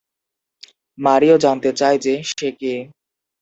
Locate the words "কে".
2.51-2.73